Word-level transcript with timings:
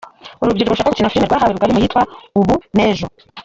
Urubyiruko 0.41 0.71
rushaka 0.73 0.91
gukina 0.91 1.11
filimi 1.11 1.27
rwahawe 1.29 1.51
rugari 1.53 1.73
mu 1.73 1.81
yitwa 1.83 2.01
”Ubu 2.39 2.53
n’Ejo” 2.75 3.07